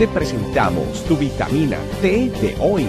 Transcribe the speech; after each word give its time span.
te 0.00 0.08
presentamos 0.08 1.04
tu 1.04 1.14
vitamina 1.14 1.76
T 2.00 2.30
de 2.40 2.56
hoy. 2.58 2.86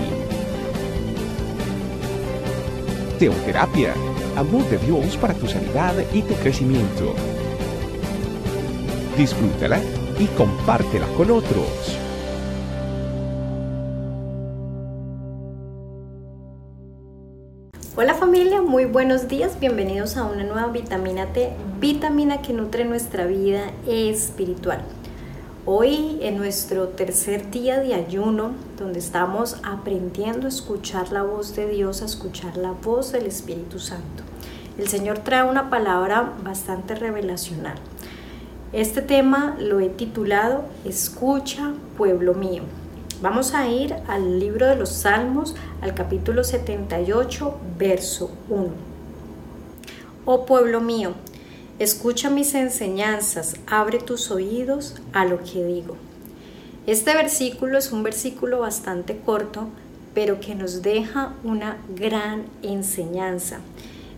Teoterapia, 3.19 3.93
amor 4.37 4.63
de 4.69 4.77
Dios 4.77 5.17
para 5.17 5.33
tu 5.33 5.45
sanidad 5.45 5.93
y 6.13 6.21
tu 6.21 6.33
crecimiento. 6.35 7.13
Disfrútala 9.17 9.81
y 10.19 10.25
compártela 10.37 11.05
con 11.17 11.31
otros. 11.31 11.99
Hola 17.97 18.13
familia, 18.13 18.61
muy 18.61 18.85
buenos 18.85 19.27
días, 19.27 19.59
bienvenidos 19.59 20.15
a 20.15 20.23
una 20.23 20.45
nueva 20.45 20.67
vitamina 20.67 21.25
T, 21.33 21.49
vitamina 21.81 22.41
que 22.41 22.53
nutre 22.53 22.85
nuestra 22.85 23.25
vida 23.25 23.69
espiritual. 23.85 24.81
Hoy 25.67 26.17
en 26.21 26.39
nuestro 26.39 26.87
tercer 26.87 27.51
día 27.51 27.79
de 27.79 27.93
ayuno, 27.93 28.53
donde 28.79 28.97
estamos 28.97 29.57
aprendiendo 29.61 30.47
a 30.47 30.49
escuchar 30.49 31.11
la 31.11 31.21
voz 31.21 31.55
de 31.55 31.69
Dios, 31.69 32.01
a 32.01 32.05
escuchar 32.05 32.57
la 32.57 32.71
voz 32.71 33.11
del 33.11 33.27
Espíritu 33.27 33.77
Santo. 33.77 34.23
El 34.79 34.87
Señor 34.87 35.19
trae 35.19 35.47
una 35.47 35.69
palabra 35.69 36.33
bastante 36.43 36.95
revelacional. 36.95 37.75
Este 38.73 39.03
tema 39.03 39.55
lo 39.59 39.79
he 39.79 39.89
titulado 39.89 40.63
Escucha, 40.83 41.73
pueblo 41.95 42.33
mío. 42.33 42.63
Vamos 43.21 43.53
a 43.53 43.69
ir 43.69 43.93
al 44.07 44.39
libro 44.39 44.65
de 44.65 44.77
los 44.77 44.89
Salmos, 44.89 45.55
al 45.81 45.93
capítulo 45.93 46.43
78, 46.43 47.55
verso 47.77 48.31
1. 48.49 48.69
Oh 50.25 50.43
pueblo 50.47 50.81
mío, 50.81 51.13
Escucha 51.81 52.29
mis 52.29 52.53
enseñanzas, 52.53 53.55
abre 53.65 53.97
tus 53.97 54.29
oídos 54.29 54.93
a 55.13 55.25
lo 55.25 55.39
que 55.39 55.65
digo. 55.65 55.97
Este 56.85 57.15
versículo 57.15 57.79
es 57.79 57.91
un 57.91 58.03
versículo 58.03 58.59
bastante 58.59 59.17
corto, 59.17 59.67
pero 60.13 60.39
que 60.39 60.53
nos 60.53 60.83
deja 60.83 61.33
una 61.43 61.77
gran 61.95 62.43
enseñanza. 62.61 63.61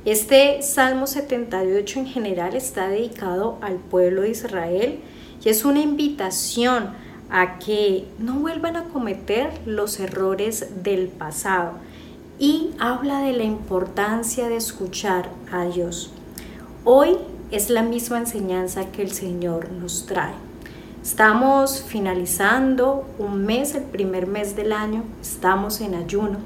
Este 0.03 0.61
Salmo 0.61 1.08
78 1.08 2.00
en 2.00 2.08
general 2.08 2.53
está 2.58 2.89
dedicado 2.89 3.58
al 3.61 3.75
pueblo 3.75 4.23
de 4.23 4.31
Israel 4.31 5.00
y 5.42 5.48
es 5.48 5.64
una 5.64 5.80
invitación 5.80 6.89
a 7.30 7.59
que 7.59 8.03
no 8.20 8.39
vuelvan 8.39 8.75
a 8.75 8.89
cometer 8.89 9.52
los 9.66 10.02
errores 10.02 10.83
del 10.83 11.08
pasado 11.08 11.75
y 12.38 12.72
habla 12.77 13.22
de 13.22 13.31
la 13.31 13.45
importancia 13.45 14.50
de 14.50 14.58
escuchar 14.58 15.30
a 15.50 15.64
Dios. 15.64 16.11
Hoy 16.83 17.16
es 17.53 17.69
la 17.69 17.83
misma 17.83 18.17
enseñanza 18.17 18.89
que 18.91 19.03
el 19.03 19.11
Señor 19.11 19.71
nos 19.71 20.07
trae. 20.07 20.33
Estamos 21.03 21.83
finalizando 21.83 23.05
un 23.19 23.45
mes, 23.45 23.75
el 23.75 23.83
primer 23.83 24.25
mes 24.25 24.55
del 24.55 24.71
año, 24.71 25.03
estamos 25.21 25.79
en 25.79 25.93
ayuno, 25.93 26.39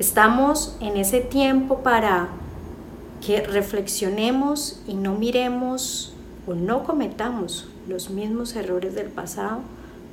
estamos 0.00 0.76
en 0.80 0.96
ese 0.96 1.20
tiempo 1.20 1.84
para 1.84 2.30
que 3.24 3.42
reflexionemos 3.42 4.80
y 4.88 4.94
no 4.94 5.14
miremos 5.14 6.14
o 6.48 6.54
no 6.54 6.82
cometamos 6.82 7.68
los 7.86 8.10
mismos 8.10 8.56
errores 8.56 8.96
del 8.96 9.06
pasado, 9.06 9.60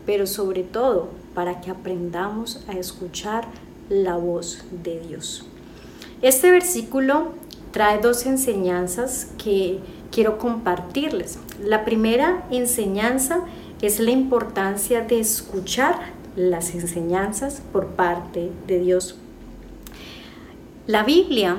pero 0.05 0.27
sobre 0.27 0.61
todo 0.61 1.09
para 1.33 1.61
que 1.61 1.71
aprendamos 1.71 2.63
a 2.67 2.73
escuchar 2.73 3.47
la 3.89 4.17
voz 4.17 4.63
de 4.83 4.99
Dios. 4.99 5.45
Este 6.21 6.51
versículo 6.51 7.31
trae 7.71 7.99
dos 7.99 8.25
enseñanzas 8.25 9.29
que 9.37 9.79
quiero 10.11 10.37
compartirles. 10.37 11.39
La 11.63 11.85
primera 11.85 12.45
enseñanza 12.51 13.41
es 13.81 13.99
la 13.99 14.11
importancia 14.11 15.01
de 15.01 15.19
escuchar 15.19 16.13
las 16.35 16.73
enseñanzas 16.73 17.61
por 17.71 17.87
parte 17.87 18.51
de 18.67 18.79
Dios. 18.79 19.17
La 20.85 21.03
Biblia 21.03 21.57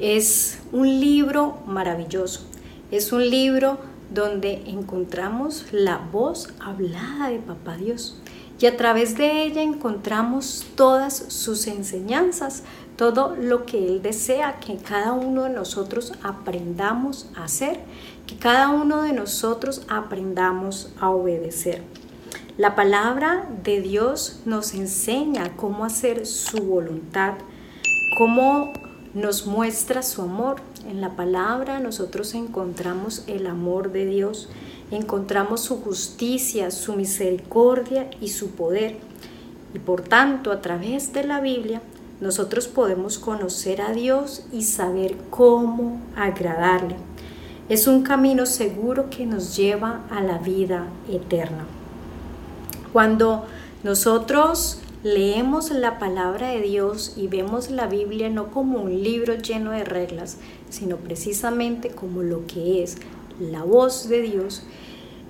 es 0.00 0.60
un 0.72 1.00
libro 1.00 1.58
maravilloso, 1.66 2.46
es 2.90 3.12
un 3.12 3.28
libro 3.28 3.78
donde 4.12 4.62
encontramos 4.66 5.66
la 5.72 5.98
voz 5.98 6.48
hablada 6.60 7.30
de 7.30 7.38
Papá 7.38 7.76
Dios 7.76 8.20
y 8.60 8.66
a 8.66 8.76
través 8.76 9.16
de 9.16 9.42
ella 9.42 9.62
encontramos 9.62 10.66
todas 10.76 11.16
sus 11.28 11.66
enseñanzas, 11.66 12.62
todo 12.96 13.34
lo 13.34 13.66
que 13.66 13.86
Él 13.86 14.02
desea 14.02 14.60
que 14.60 14.76
cada 14.76 15.12
uno 15.12 15.44
de 15.44 15.50
nosotros 15.50 16.12
aprendamos 16.22 17.28
a 17.34 17.44
hacer, 17.44 17.80
que 18.26 18.36
cada 18.36 18.68
uno 18.68 19.02
de 19.02 19.12
nosotros 19.12 19.82
aprendamos 19.88 20.90
a 21.00 21.10
obedecer. 21.10 21.82
La 22.58 22.76
palabra 22.76 23.48
de 23.64 23.80
Dios 23.80 24.40
nos 24.44 24.74
enseña 24.74 25.56
cómo 25.56 25.84
hacer 25.86 26.26
su 26.26 26.58
voluntad, 26.58 27.34
cómo 28.18 28.72
nos 29.14 29.46
muestra 29.46 30.02
su 30.02 30.22
amor. 30.22 30.56
En 30.86 31.00
la 31.00 31.16
palabra 31.16 31.80
nosotros 31.80 32.34
encontramos 32.34 33.24
el 33.26 33.46
amor 33.46 33.90
de 33.90 34.04
Dios, 34.04 34.48
encontramos 34.96 35.62
su 35.62 35.80
justicia, 35.80 36.70
su 36.70 36.94
misericordia 36.94 38.10
y 38.20 38.28
su 38.28 38.50
poder. 38.50 38.96
Y 39.74 39.78
por 39.78 40.02
tanto, 40.02 40.52
a 40.52 40.60
través 40.60 41.12
de 41.12 41.24
la 41.24 41.40
Biblia, 41.40 41.80
nosotros 42.20 42.68
podemos 42.68 43.18
conocer 43.18 43.82
a 43.82 43.92
Dios 43.92 44.46
y 44.52 44.62
saber 44.62 45.16
cómo 45.30 46.00
agradarle. 46.14 46.96
Es 47.68 47.86
un 47.86 48.02
camino 48.02 48.46
seguro 48.46 49.08
que 49.08 49.26
nos 49.26 49.56
lleva 49.56 50.02
a 50.10 50.20
la 50.20 50.38
vida 50.38 50.86
eterna. 51.10 51.64
Cuando 52.92 53.46
nosotros 53.82 54.78
leemos 55.02 55.70
la 55.70 55.98
palabra 55.98 56.48
de 56.48 56.60
Dios 56.60 57.14
y 57.16 57.26
vemos 57.26 57.70
la 57.70 57.86
Biblia 57.86 58.30
no 58.30 58.50
como 58.50 58.82
un 58.82 59.02
libro 59.02 59.34
lleno 59.34 59.72
de 59.72 59.84
reglas, 59.84 60.36
sino 60.70 60.96
precisamente 60.96 61.88
como 61.88 62.22
lo 62.22 62.46
que 62.46 62.82
es 62.82 62.98
la 63.50 63.62
voz 63.64 64.08
de 64.08 64.22
Dios, 64.22 64.62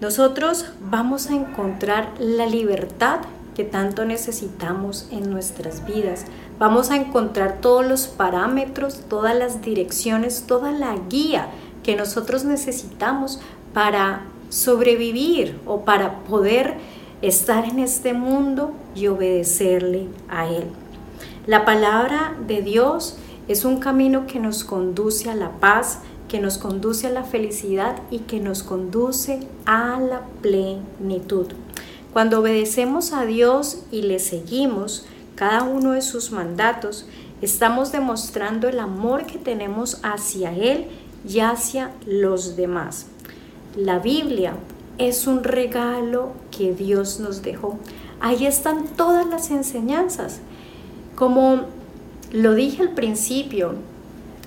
nosotros 0.01 0.67
vamos 0.81 1.31
a 1.31 1.35
encontrar 1.35 2.13
la 2.19 2.47
libertad 2.47 3.21
que 3.55 3.65
tanto 3.65 4.05
necesitamos 4.05 5.07
en 5.11 5.31
nuestras 5.31 5.87
vidas. 5.87 6.25
Vamos 6.59 6.91
a 6.91 6.97
encontrar 6.97 7.61
todos 7.61 7.87
los 7.87 8.07
parámetros, 8.07 9.01
todas 9.09 9.37
las 9.37 9.63
direcciones, 9.63 10.45
toda 10.47 10.73
la 10.73 10.97
guía 11.09 11.49
que 11.83 11.97
nosotros 11.97 12.45
necesitamos 12.45 13.41
para 13.75 14.23
sobrevivir 14.49 15.59
o 15.67 15.85
para 15.85 16.21
poder 16.25 16.75
estar 17.23 17.65
en 17.65 17.79
este 17.79 18.13
mundo 18.13 18.73
y 18.95 19.07
obedecerle 19.07 20.09
a 20.29 20.49
Él. 20.49 20.65
La 21.47 21.65
palabra 21.65 22.37
de 22.47 22.63
Dios 22.63 23.17
es 23.49 23.65
un 23.65 23.79
camino 23.79 24.27
que 24.27 24.39
nos 24.39 24.65
conduce 24.65 25.31
a 25.31 25.35
la 25.35 25.51
paz, 25.51 26.01
que 26.33 26.41
nos 26.41 26.57
conduce 26.57 27.09
a 27.09 27.11
la 27.11 27.25
felicidad 27.25 27.95
y 28.11 28.21
que 28.21 28.41
nos 28.41 28.63
conduce 28.63 29.41
a 29.67 30.01
la 30.01 30.23
plenitud. 30.41 31.49
Cuando 32.15 32.41
obedecemos 32.41 33.13
a 33.13 33.27
Dios 33.27 33.83
y 33.91 34.01
le 34.01 34.19
seguimos 34.19 35.05
cada 35.35 35.63
uno 35.63 35.93
de 35.93 36.01
sus 36.01 36.33
mandatos, 36.33 37.05
estamos 37.43 37.93
demostrando 37.93 38.67
el 38.67 38.79
amor 38.79 39.27
que 39.27 39.37
tenemos 39.37 39.99
hacia 40.03 40.57
Él 40.57 40.87
y 41.29 41.41
hacia 41.41 41.91
los 42.07 42.57
demás. 42.57 43.09
La 43.77 43.99
Biblia 43.99 44.55
es 44.97 45.27
un 45.27 45.45
regalo 45.45 46.33
que 46.51 46.73
Dios 46.73 47.21
nos 47.21 47.43
dejó. 47.43 47.79
Ahí 48.23 48.47
están 48.47 48.87
todas 48.97 49.27
las 49.27 49.51
enseñanzas. 49.51 50.41
Como 51.15 51.67
lo 52.33 52.55
dije 52.55 52.81
al 52.81 52.95
principio, 52.95 53.75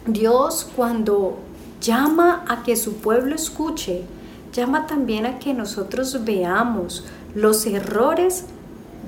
Dios 0.08 0.68
cuando 0.76 1.45
llama 1.86 2.44
a 2.48 2.64
que 2.64 2.76
su 2.76 2.96
pueblo 2.96 3.36
escuche, 3.36 4.02
llama 4.54 4.88
también 4.88 5.26
a 5.26 5.40
que 5.40 5.54
nosotros 5.54 6.26
veamos 6.26 7.06
los 7.36 7.66
errores 7.66 8.46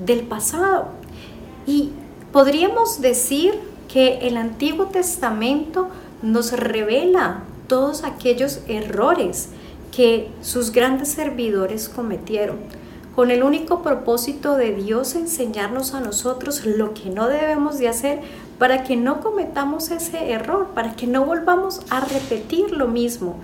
del 0.04 0.20
pasado. 0.20 0.88
Y 1.66 1.90
podríamos 2.32 3.00
decir 3.00 3.58
que 3.88 4.18
el 4.28 4.36
Antiguo 4.36 4.86
Testamento 4.86 5.88
nos 6.22 6.52
revela 6.52 7.42
todos 7.66 8.04
aquellos 8.04 8.60
errores 8.68 9.48
que 9.90 10.30
sus 10.42 10.70
grandes 10.70 11.08
servidores 11.08 11.88
cometieron, 11.88 12.58
con 13.18 13.32
el 13.32 13.42
único 13.42 13.82
propósito 13.82 14.56
de 14.56 14.72
Dios 14.72 15.16
enseñarnos 15.16 15.92
a 15.92 16.00
nosotros 16.00 16.64
lo 16.64 16.94
que 16.94 17.10
no 17.10 17.26
debemos 17.26 17.76
de 17.80 17.88
hacer 17.88 18.20
para 18.60 18.84
que 18.84 18.94
no 18.94 19.20
cometamos 19.20 19.90
ese 19.90 20.30
error, 20.30 20.68
para 20.72 20.94
que 20.94 21.08
no 21.08 21.24
volvamos 21.24 21.80
a 21.90 21.98
repetir 21.98 22.70
lo 22.70 22.86
mismo 22.86 23.34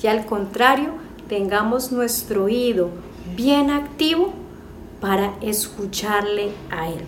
y 0.00 0.06
al 0.06 0.24
contrario 0.24 0.90
tengamos 1.28 1.90
nuestro 1.90 2.44
oído 2.44 2.90
bien 3.34 3.70
activo 3.70 4.32
para 5.00 5.34
escucharle 5.40 6.52
a 6.70 6.88
Él. 6.90 7.00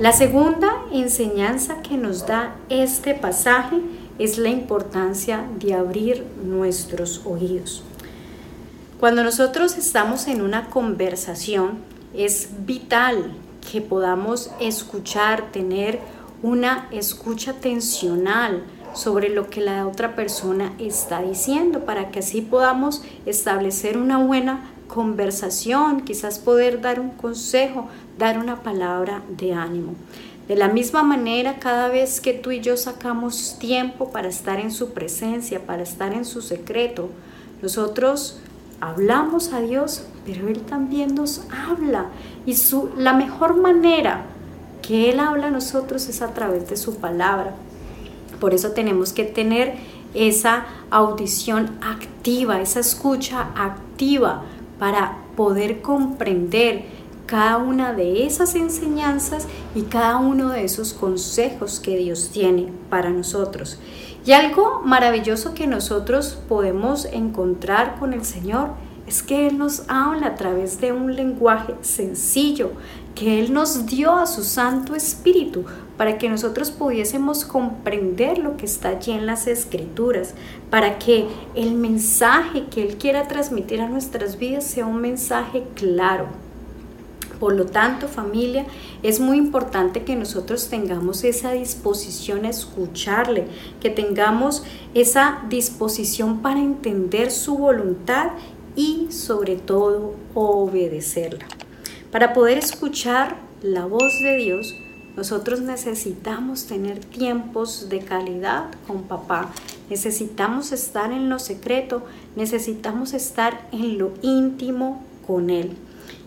La 0.00 0.10
segunda 0.10 0.74
enseñanza 0.90 1.82
que 1.82 1.96
nos 1.96 2.26
da 2.26 2.56
este 2.68 3.14
pasaje 3.14 3.80
es 4.18 4.38
la 4.38 4.48
importancia 4.48 5.44
de 5.60 5.74
abrir 5.74 6.26
nuestros 6.44 7.24
oídos. 7.24 7.84
Cuando 9.04 9.22
nosotros 9.22 9.76
estamos 9.76 10.28
en 10.28 10.40
una 10.40 10.70
conversación 10.70 11.72
es 12.14 12.48
vital 12.64 13.34
que 13.70 13.82
podamos 13.82 14.50
escuchar, 14.60 15.52
tener 15.52 16.00
una 16.42 16.88
escucha 16.90 17.52
tensional 17.52 18.62
sobre 18.94 19.28
lo 19.28 19.50
que 19.50 19.60
la 19.60 19.86
otra 19.86 20.16
persona 20.16 20.72
está 20.78 21.20
diciendo 21.20 21.80
para 21.80 22.10
que 22.10 22.20
así 22.20 22.40
podamos 22.40 23.02
establecer 23.26 23.98
una 23.98 24.16
buena 24.16 24.70
conversación, 24.88 26.00
quizás 26.00 26.38
poder 26.38 26.80
dar 26.80 26.98
un 26.98 27.10
consejo, 27.10 27.90
dar 28.16 28.38
una 28.38 28.62
palabra 28.62 29.20
de 29.28 29.52
ánimo. 29.52 29.96
De 30.48 30.56
la 30.56 30.68
misma 30.68 31.02
manera, 31.02 31.58
cada 31.58 31.88
vez 31.88 32.22
que 32.22 32.32
tú 32.32 32.52
y 32.52 32.60
yo 32.60 32.78
sacamos 32.78 33.58
tiempo 33.58 34.10
para 34.12 34.28
estar 34.28 34.58
en 34.58 34.70
su 34.70 34.94
presencia, 34.94 35.66
para 35.66 35.82
estar 35.82 36.14
en 36.14 36.24
su 36.24 36.40
secreto, 36.40 37.10
nosotros 37.60 38.40
hablamos 38.88 39.52
a 39.52 39.60
Dios, 39.60 40.04
pero 40.26 40.48
Él 40.48 40.60
también 40.62 41.14
nos 41.14 41.42
habla. 41.50 42.06
Y 42.46 42.54
su, 42.56 42.90
la 42.96 43.12
mejor 43.12 43.56
manera 43.56 44.26
que 44.82 45.10
Él 45.10 45.20
habla 45.20 45.46
a 45.46 45.50
nosotros 45.50 46.08
es 46.08 46.22
a 46.22 46.34
través 46.34 46.68
de 46.68 46.76
su 46.76 46.96
palabra. 46.96 47.54
Por 48.40 48.52
eso 48.52 48.72
tenemos 48.72 49.12
que 49.12 49.24
tener 49.24 49.74
esa 50.12 50.66
audición 50.90 51.70
activa, 51.80 52.60
esa 52.60 52.80
escucha 52.80 53.48
activa 53.56 54.42
para 54.78 55.18
poder 55.36 55.80
comprender 55.80 56.84
cada 57.34 57.56
una 57.56 57.92
de 57.92 58.26
esas 58.26 58.54
enseñanzas 58.54 59.48
y 59.74 59.82
cada 59.82 60.18
uno 60.18 60.50
de 60.50 60.62
esos 60.62 60.92
consejos 60.92 61.80
que 61.80 61.96
Dios 61.96 62.30
tiene 62.32 62.68
para 62.88 63.10
nosotros. 63.10 63.76
Y 64.24 64.30
algo 64.30 64.82
maravilloso 64.84 65.52
que 65.52 65.66
nosotros 65.66 66.38
podemos 66.48 67.06
encontrar 67.06 67.98
con 67.98 68.12
el 68.12 68.24
Señor 68.24 68.68
es 69.08 69.20
que 69.20 69.48
Él 69.48 69.58
nos 69.58 69.82
habla 69.88 70.28
a 70.28 70.34
través 70.36 70.80
de 70.80 70.92
un 70.92 71.16
lenguaje 71.16 71.74
sencillo, 71.80 72.70
que 73.16 73.40
Él 73.40 73.52
nos 73.52 73.84
dio 73.86 74.12
a 74.12 74.28
su 74.28 74.44
Santo 74.44 74.94
Espíritu 74.94 75.64
para 75.96 76.18
que 76.18 76.28
nosotros 76.28 76.70
pudiésemos 76.70 77.44
comprender 77.44 78.38
lo 78.38 78.56
que 78.56 78.66
está 78.66 78.90
allí 78.90 79.10
en 79.10 79.26
las 79.26 79.48
Escrituras, 79.48 80.34
para 80.70 81.00
que 81.00 81.26
el 81.56 81.74
mensaje 81.74 82.66
que 82.66 82.84
Él 82.86 82.96
quiera 82.96 83.26
transmitir 83.26 83.80
a 83.80 83.88
nuestras 83.88 84.38
vidas 84.38 84.62
sea 84.62 84.86
un 84.86 85.00
mensaje 85.00 85.64
claro, 85.74 86.28
por 87.38 87.54
lo 87.54 87.66
tanto, 87.66 88.08
familia, 88.08 88.66
es 89.02 89.20
muy 89.20 89.38
importante 89.38 90.04
que 90.04 90.16
nosotros 90.16 90.68
tengamos 90.68 91.24
esa 91.24 91.52
disposición 91.52 92.44
a 92.44 92.50
escucharle, 92.50 93.46
que 93.80 93.90
tengamos 93.90 94.62
esa 94.94 95.42
disposición 95.48 96.40
para 96.40 96.60
entender 96.60 97.30
su 97.30 97.56
voluntad 97.56 98.30
y 98.76 99.08
sobre 99.10 99.56
todo 99.56 100.14
obedecerla. 100.34 101.46
Para 102.10 102.32
poder 102.32 102.58
escuchar 102.58 103.36
la 103.62 103.86
voz 103.86 104.20
de 104.22 104.36
Dios, 104.36 104.74
nosotros 105.16 105.60
necesitamos 105.60 106.66
tener 106.66 106.98
tiempos 106.98 107.88
de 107.88 108.00
calidad 108.00 108.66
con 108.86 109.02
papá. 109.04 109.52
Necesitamos 109.88 110.72
estar 110.72 111.12
en 111.12 111.28
lo 111.28 111.38
secreto, 111.38 112.02
necesitamos 112.34 113.14
estar 113.14 113.68
en 113.70 113.98
lo 113.98 114.12
íntimo 114.22 115.02
con 115.26 115.50
Él. 115.50 115.76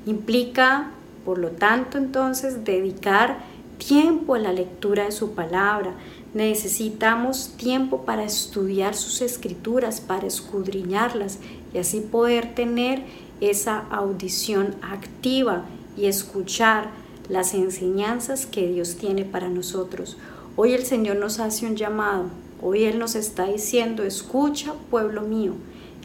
Implica 0.07 0.91
por 1.27 1.39
lo 1.39 1.49
tanto, 1.49 1.97
entonces, 1.97 2.63
dedicar 2.63 3.39
tiempo 3.77 4.35
a 4.35 4.39
la 4.39 4.53
lectura 4.53 5.03
de 5.03 5.11
su 5.11 5.33
palabra. 5.33 5.91
Necesitamos 6.33 7.49
tiempo 7.57 8.03
para 8.03 8.23
estudiar 8.23 8.95
sus 8.95 9.19
escrituras, 9.19 9.99
para 9.99 10.25
escudriñarlas 10.25 11.39
y 11.73 11.79
así 11.79 11.99
poder 11.99 12.55
tener 12.55 13.03
esa 13.41 13.79
audición 13.91 14.75
activa 14.81 15.65
y 15.97 16.05
escuchar 16.05 16.91
las 17.27 17.53
enseñanzas 17.53 18.45
que 18.45 18.69
Dios 18.69 18.95
tiene 18.95 19.25
para 19.25 19.49
nosotros. 19.49 20.15
Hoy 20.55 20.71
el 20.71 20.85
Señor 20.85 21.17
nos 21.17 21.41
hace 21.41 21.65
un 21.65 21.75
llamado. 21.75 22.27
Hoy 22.61 22.85
Él 22.85 22.99
nos 22.99 23.15
está 23.15 23.47
diciendo, 23.47 24.03
escucha, 24.03 24.73
pueblo 24.89 25.23
mío. 25.23 25.55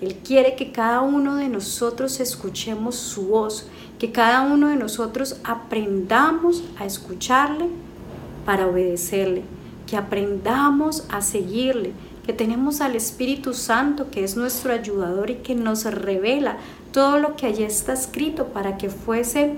Él 0.02 0.16
quiere 0.16 0.56
que 0.56 0.72
cada 0.72 1.00
uno 1.00 1.36
de 1.36 1.48
nosotros 1.48 2.18
escuchemos 2.18 2.96
su 2.96 3.28
voz, 3.28 3.68
que 4.00 4.10
cada 4.10 4.42
uno 4.42 4.68
de 4.68 4.74
nosotros 4.74 5.36
aprendamos 5.44 6.64
a 6.76 6.84
escucharle 6.84 7.68
para 8.44 8.66
obedecerle, 8.66 9.44
que 9.86 9.96
aprendamos 9.96 11.04
a 11.08 11.22
seguirle, 11.22 11.92
que 12.26 12.32
tenemos 12.32 12.80
al 12.80 12.96
Espíritu 12.96 13.54
Santo 13.54 14.10
que 14.10 14.24
es 14.24 14.36
nuestro 14.36 14.72
ayudador 14.72 15.30
y 15.30 15.36
que 15.36 15.54
nos 15.54 15.84
revela 15.84 16.56
todo 16.90 17.20
lo 17.20 17.36
que 17.36 17.46
allí 17.46 17.62
está 17.62 17.92
escrito 17.92 18.46
para 18.46 18.78
que 18.78 18.90
fuese, 18.90 19.54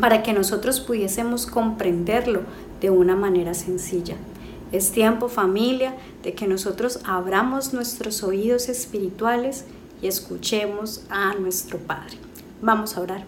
para 0.00 0.22
que 0.22 0.32
nosotros 0.32 0.80
pudiésemos 0.80 1.44
comprenderlo 1.46 2.40
de 2.80 2.88
una 2.88 3.14
manera 3.14 3.52
sencilla. 3.52 4.16
Es 4.72 4.90
tiempo 4.90 5.28
familia 5.28 5.94
de 6.22 6.34
que 6.34 6.46
nosotros 6.46 7.00
abramos 7.04 7.72
nuestros 7.72 8.22
oídos 8.22 8.68
espirituales 8.68 9.64
y 10.02 10.08
escuchemos 10.08 11.04
a 11.08 11.34
nuestro 11.34 11.78
Padre. 11.78 12.18
Vamos 12.60 12.96
a 12.96 13.00
orar. 13.00 13.24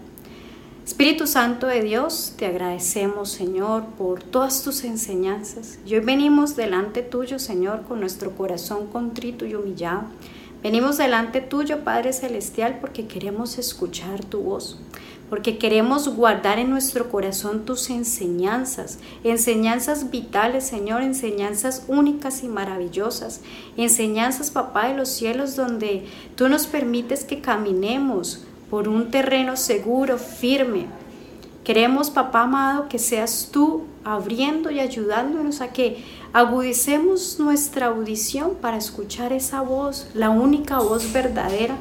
Espíritu 0.85 1.26
Santo 1.26 1.67
de 1.67 1.82
Dios, 1.82 2.32
te 2.38 2.46
agradecemos, 2.46 3.29
Señor, 3.29 3.85
por 3.99 4.23
todas 4.23 4.62
tus 4.62 4.85
enseñanzas. 4.85 5.79
Y 5.85 5.94
hoy 5.94 6.00
venimos 6.00 6.56
delante 6.56 7.02
tuyo, 7.02 7.38
Señor, 7.38 7.82
con 7.82 8.00
nuestro 8.00 8.31
corazón 8.32 8.87
contrito 8.87 9.44
y 9.44 9.55
humillado. 9.55 10.05
Venimos 10.62 10.99
delante 10.99 11.40
tuyo, 11.40 11.84
Padre 11.84 12.12
Celestial, 12.12 12.78
porque 12.81 13.06
queremos 13.06 13.58
escuchar 13.58 14.25
tu 14.25 14.40
voz, 14.40 14.76
porque 15.31 15.56
queremos 15.56 16.08
guardar 16.08 16.58
en 16.58 16.69
nuestro 16.69 17.10
corazón 17.10 17.64
tus 17.64 17.90
enseñanzas, 17.90 18.99
enseñanzas 19.22 20.10
vitales, 20.10 20.66
Señor, 20.66 21.02
enseñanzas 21.02 21.84
únicas 21.87 22.43
y 22.43 22.49
maravillosas, 22.49 23.40
enseñanzas, 23.76 24.50
Papá 24.50 24.88
de 24.88 24.94
los 24.94 25.10
cielos, 25.10 25.55
donde 25.55 26.06
tú 26.34 26.49
nos 26.49 26.66
permites 26.66 27.25
que 27.25 27.40
caminemos 27.40 28.44
por 28.69 28.88
un 28.88 29.12
terreno 29.12 29.56
seguro, 29.56 30.19
firme. 30.19 30.87
Queremos, 31.62 32.08
papá 32.08 32.43
amado, 32.43 32.88
que 32.88 32.99
seas 32.99 33.50
tú 33.52 33.84
abriendo 34.02 34.70
y 34.70 34.81
ayudándonos 34.81 35.61
a 35.61 35.69
que 35.69 36.02
agudicemos 36.32 37.38
nuestra 37.38 37.86
audición 37.86 38.56
para 38.60 38.76
escuchar 38.76 39.32
esa 39.32 39.60
voz, 39.60 40.08
la 40.14 40.30
única 40.30 40.78
voz 40.78 41.12
verdadera, 41.12 41.76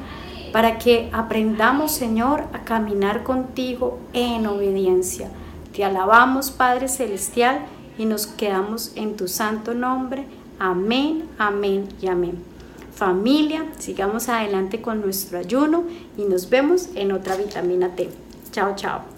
para 0.52 0.78
que 0.78 1.10
aprendamos, 1.12 1.92
Señor, 1.92 2.44
a 2.52 2.64
caminar 2.64 3.22
contigo 3.22 3.98
en 4.12 4.46
obediencia. 4.46 5.30
Te 5.74 5.84
alabamos, 5.84 6.50
Padre 6.50 6.88
Celestial, 6.88 7.66
y 7.98 8.06
nos 8.06 8.26
quedamos 8.26 8.92
en 8.94 9.16
tu 9.16 9.28
santo 9.28 9.74
nombre. 9.74 10.24
Amén, 10.58 11.28
amén 11.38 11.88
y 12.00 12.08
amén 12.08 12.58
familia, 12.98 13.64
sigamos 13.78 14.28
adelante 14.28 14.82
con 14.82 15.00
nuestro 15.00 15.38
ayuno 15.38 15.84
y 16.16 16.22
nos 16.22 16.50
vemos 16.50 16.88
en 16.96 17.12
otra 17.12 17.36
vitamina 17.36 17.94
T. 17.94 18.10
Chao, 18.50 18.74
chao. 18.74 19.17